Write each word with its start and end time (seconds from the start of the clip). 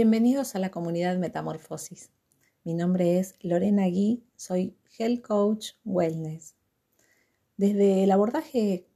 Bienvenidos 0.00 0.54
a 0.54 0.60
la 0.60 0.70
comunidad 0.70 1.18
Metamorfosis. 1.18 2.12
Mi 2.62 2.72
nombre 2.72 3.18
es 3.18 3.34
Lorena 3.40 3.88
Gui, 3.88 4.22
soy 4.36 4.78
Health 4.96 5.26
Coach 5.26 5.70
Wellness. 5.84 6.54
Desde 7.56 8.04
el 8.04 8.12
abordaje 8.12 8.86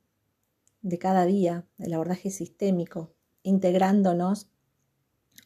de 0.81 0.99
cada 1.01 1.27
día, 1.27 1.67
el 1.79 1.93
abordaje 1.95 2.31
sistémico, 2.31 3.13
integrándonos, 3.43 4.49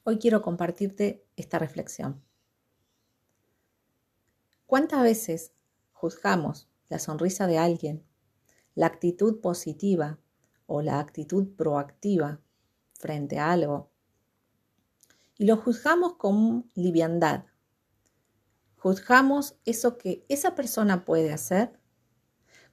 hoy 0.05 0.19
quiero 0.19 0.43
compartirte 0.43 1.25
esta 1.37 1.59
reflexión. 1.59 2.23
¿Cuántas 4.67 5.03
veces 5.05 5.55
juzgamos 5.95 6.69
la 6.91 6.99
sonrisa 6.99 7.47
de 7.47 7.57
alguien, 7.57 8.05
la 8.75 8.89
actitud 8.89 9.41
positiva 9.41 10.19
o 10.67 10.83
la 10.83 11.01
actitud 11.01 11.49
proactiva 11.57 12.43
frente 12.93 13.39
a 13.39 13.53
algo 13.53 13.96
y 15.39 15.45
lo 15.45 15.57
juzgamos 15.57 16.15
con 16.15 16.71
liviandad. 16.75 17.45
Juzgamos 18.77 19.57
eso 19.65 19.99
que 19.99 20.25
esa 20.29 20.55
persona 20.55 21.05
puede 21.05 21.33
hacer 21.33 21.79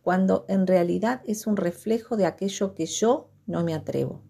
cuando 0.01 0.45
en 0.47 0.67
realidad 0.67 1.21
es 1.25 1.47
un 1.47 1.57
reflejo 1.57 2.17
de 2.17 2.25
aquello 2.25 2.75
que 2.75 2.85
yo 2.85 3.31
no 3.45 3.63
me 3.63 3.73
atrevo, 3.73 4.21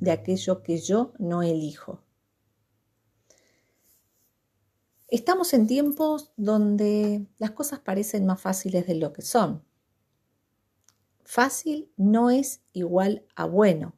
de 0.00 0.10
aquello 0.10 0.62
que 0.62 0.78
yo 0.78 1.12
no 1.18 1.42
elijo. 1.42 2.02
Estamos 5.08 5.54
en 5.54 5.66
tiempos 5.66 6.32
donde 6.36 7.26
las 7.38 7.52
cosas 7.52 7.78
parecen 7.80 8.26
más 8.26 8.40
fáciles 8.40 8.86
de 8.86 8.96
lo 8.96 9.12
que 9.12 9.22
son. 9.22 9.64
Fácil 11.24 11.92
no 11.96 12.30
es 12.30 12.62
igual 12.72 13.26
a 13.34 13.46
bueno, 13.46 13.96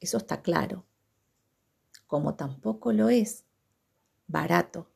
eso 0.00 0.16
está 0.16 0.42
claro 0.42 0.86
como 2.12 2.34
tampoco 2.34 2.92
lo 2.92 3.08
es 3.08 3.46
barato. 4.26 4.86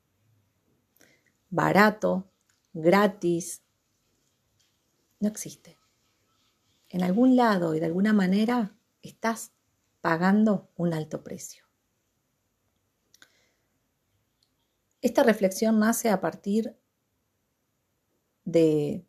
Barato, 1.48 2.28
gratis, 2.74 3.62
no 5.20 5.28
existe. 5.28 5.78
En 6.90 7.02
algún 7.02 7.34
lado 7.34 7.74
y 7.74 7.80
de 7.80 7.86
alguna 7.86 8.12
manera 8.12 8.76
estás 9.00 9.52
pagando 10.02 10.68
un 10.76 10.92
alto 10.92 11.24
precio. 11.24 11.64
Esta 15.00 15.22
reflexión 15.22 15.78
nace 15.78 16.10
a 16.10 16.20
partir 16.20 16.76
de, 18.44 19.06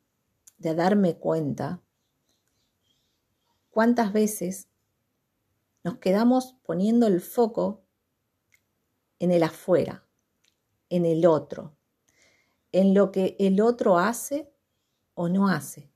de 0.59 0.75
darme 0.75 1.17
cuenta 1.17 1.81
cuántas 3.69 4.14
veces 4.14 4.69
nos 5.83 5.97
quedamos 5.97 6.55
poniendo 6.64 7.05
el 7.08 7.19
foco 7.19 7.83
en 9.20 9.32
el 9.32 9.44
afuera, 9.44 10.06
en 10.90 11.06
el 11.06 11.26
otro, 11.26 11.76
en 12.72 12.94
lo 12.94 13.12
que 13.12 13.36
el 13.40 13.62
otro 13.62 13.98
hace 13.98 14.52
o 15.14 15.30
no 15.30 15.50
hace. 15.50 15.90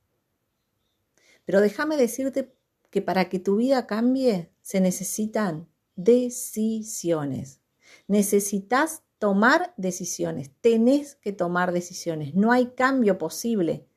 Pero 1.46 1.62
déjame 1.62 1.98
decirte 1.98 2.54
que 2.90 3.02
para 3.02 3.30
que 3.30 3.40
tu 3.40 3.58
vida 3.58 3.88
cambie 3.88 4.52
se 4.62 4.80
necesitan 4.80 5.68
decisiones. 5.96 7.62
Necesitas 8.08 9.04
tomar 9.20 9.74
decisiones, 9.78 10.52
tenés 10.62 11.16
que 11.16 11.32
tomar 11.32 11.72
decisiones. 11.72 12.34
No 12.36 12.52
hay 12.52 12.68
cambio 12.68 13.18
posible 13.18 13.88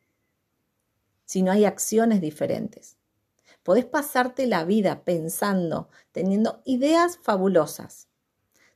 si 1.25 1.43
no 1.43 1.51
hay 1.51 1.65
acciones 1.65 2.21
diferentes. 2.21 2.99
Podés 3.63 3.87
pasarte 3.87 4.47
la 4.47 4.65
vida 4.65 5.05
pensando, 5.05 5.89
teniendo 6.13 6.61
ideas 6.67 7.19
fabulosas, 7.23 8.09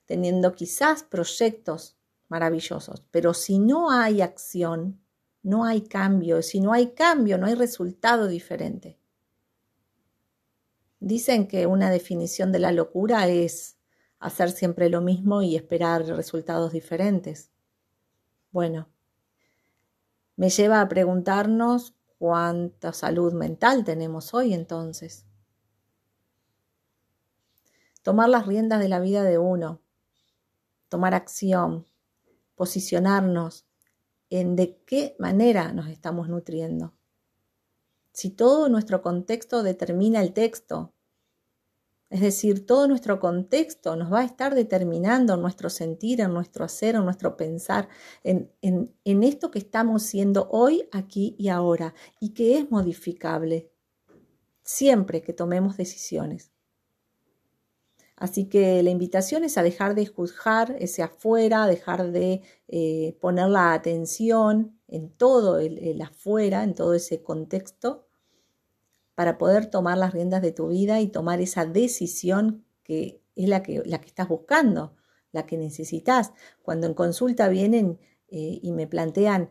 teniendo 0.09 0.55
quizás 0.55 1.03
proyectos 1.03 1.98
maravillosos, 2.28 3.05
pero 3.11 3.34
si 3.34 3.59
no 3.59 3.91
hay 3.91 4.23
acción, 4.23 4.98
no 5.42 5.67
hay 5.67 5.83
cambio, 5.83 6.41
si 6.42 6.61
no 6.61 6.73
hay 6.73 6.95
cambio, 6.95 7.36
no 7.36 7.46
hay 7.46 7.55
resultado 7.55 8.27
diferente. 8.27 8.98
Dicen 10.98 11.46
que 11.46 11.67
una 11.67 11.91
definición 11.91 12.52
de 12.52 12.58
la 12.58 12.73
locura 12.73 13.29
es 13.29 13.77
hacer 14.19 14.51
siempre 14.51 14.89
lo 14.89 15.02
mismo 15.02 15.42
y 15.42 15.57
esperar 15.57 16.07
resultados 16.07 16.73
diferentes. 16.73 17.51
Bueno, 18.51 18.89
me 20.36 20.48
lleva 20.48 20.80
a 20.80 20.89
preguntarnos 20.89 21.95
cuánta 22.17 22.95
salud 22.95 23.35
mental 23.35 23.85
tenemos 23.85 24.33
hoy 24.33 24.55
entonces. 24.55 25.27
Tomar 28.02 28.30
las 28.30 28.46
riendas 28.46 28.80
de 28.80 28.89
la 28.89 29.01
vida 29.01 29.23
de 29.23 29.36
uno, 29.36 29.83
tomar 30.89 31.15
acción, 31.15 31.87
posicionarnos 32.55 33.67
en 34.31 34.57
de 34.57 34.83
qué 34.85 35.17
manera 35.19 35.73
nos 35.73 35.89
estamos 35.89 36.29
nutriendo. 36.29 36.95
Si 38.13 38.31
todo 38.31 38.69
nuestro 38.69 39.01
contexto 39.01 39.63
determina 39.63 40.21
el 40.21 40.33
texto, 40.33 40.93
es 42.11 42.21
decir, 42.21 42.65
todo 42.65 42.89
nuestro 42.89 43.21
contexto 43.21 43.95
nos 43.95 44.13
va 44.13 44.21
a 44.21 44.25
estar 44.25 44.55
determinando 44.55 45.37
nuestro 45.37 45.69
sentir, 45.69 46.21
en 46.21 46.33
nuestro 46.33 46.65
hacer, 46.65 46.95
en 46.95 47.05
nuestro 47.05 47.37
pensar, 47.37 47.89
en, 48.25 48.51
en, 48.63 48.95
en 49.05 49.23
esto 49.23 49.51
que 49.51 49.59
estamos 49.59 50.03
siendo 50.03 50.49
hoy, 50.51 50.89
aquí 50.91 51.37
y 51.39 51.49
ahora, 51.49 51.95
y 52.19 52.31
que 52.31 52.59
es 52.59 52.70
modificable 52.70 53.70
siempre 54.63 55.23
que 55.23 55.35
tomemos 55.35 55.77
decisiones. 55.77 56.51
Así 58.18 58.46
que 58.46 58.83
la 58.83 58.90
invitación 58.90 59.45
es 59.45 59.58
a 59.58 59.62
dejar 59.62 59.95
de 59.95 60.06
juzgar 60.06 60.74
ese 60.80 61.05
afuera, 61.05 61.68
dejar 61.68 62.11
de 62.11 62.42
eh, 62.67 63.17
poner 63.20 63.48
la 63.48 63.74
atención 63.74 64.77
en 64.89 65.11
todo 65.11 65.61
el, 65.61 66.02
afuera, 66.02 66.64
en 66.64 66.74
todo 66.74 66.95
ese 66.95 67.23
contexto, 67.23 68.08
para 69.14 69.39
poder 69.39 69.67
tomar 69.67 69.98
las 69.98 70.12
riendas 70.12 70.42
de 70.42 70.51
tu 70.51 70.68
vida 70.68 71.01
y 71.01 71.08
tomar 71.08 71.40
esa 71.40 71.64
decisión 71.64 72.64
que 72.83 73.23
es 73.36 73.48
la 73.48 73.62
que, 73.62 73.83
la 73.84 74.01
que 74.01 74.08
estás 74.08 74.27
buscando, 74.27 74.96
la 75.30 75.46
que 75.46 75.57
necesitas. 75.57 76.33
Cuando 76.62 76.89
en 76.89 76.95
consulta 76.95 77.48
vienen 77.48 78.01
eh, 78.28 78.58
y 78.61 78.73
me 78.73 78.89
plantean, 78.89 79.51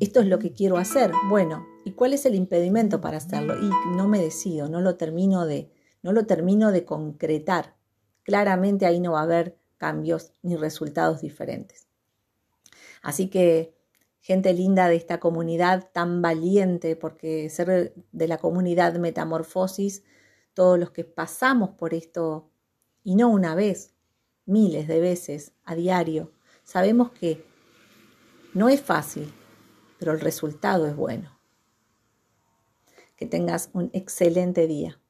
esto 0.00 0.20
es 0.20 0.26
lo 0.26 0.40
que 0.40 0.52
quiero 0.52 0.76
hacer, 0.76 1.12
bueno, 1.28 1.64
¿y 1.84 1.92
cuál 1.92 2.14
es 2.14 2.26
el 2.26 2.34
impedimento 2.34 3.00
para 3.00 3.18
hacerlo? 3.18 3.54
Y 3.60 3.70
no 3.96 4.08
me 4.08 4.20
decido, 4.20 4.68
no 4.68 4.80
lo 4.80 4.96
termino 4.96 5.46
de, 5.46 5.73
no 6.04 6.12
lo 6.12 6.26
termino 6.26 6.70
de 6.70 6.84
concretar. 6.84 7.74
Claramente 8.22 8.84
ahí 8.84 9.00
no 9.00 9.12
va 9.12 9.20
a 9.20 9.24
haber 9.24 9.58
cambios 9.78 10.34
ni 10.42 10.54
resultados 10.54 11.22
diferentes. 11.22 11.88
Así 13.02 13.28
que, 13.28 13.74
gente 14.20 14.52
linda 14.52 14.88
de 14.88 14.96
esta 14.96 15.18
comunidad 15.18 15.90
tan 15.92 16.20
valiente, 16.20 16.94
porque 16.94 17.48
ser 17.48 17.94
de 18.12 18.28
la 18.28 18.36
comunidad 18.36 18.94
Metamorfosis, 18.96 20.04
todos 20.52 20.78
los 20.78 20.90
que 20.90 21.04
pasamos 21.04 21.70
por 21.70 21.94
esto, 21.94 22.50
y 23.02 23.16
no 23.16 23.30
una 23.30 23.54
vez, 23.54 23.94
miles 24.44 24.86
de 24.86 25.00
veces 25.00 25.52
a 25.64 25.74
diario, 25.74 26.32
sabemos 26.64 27.12
que 27.12 27.46
no 28.52 28.68
es 28.68 28.82
fácil, 28.82 29.32
pero 29.98 30.12
el 30.12 30.20
resultado 30.20 30.86
es 30.86 30.94
bueno. 30.94 31.38
Que 33.16 33.24
tengas 33.26 33.70
un 33.72 33.88
excelente 33.94 34.66
día. 34.66 35.00